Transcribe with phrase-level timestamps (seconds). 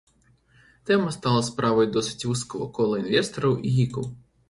[0.91, 4.15] Тэма стала справай досыць вузкага кола інвестараў і гікаў.